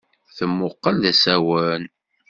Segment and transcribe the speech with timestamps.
[0.35, 1.83] Temmuqqel d asawen.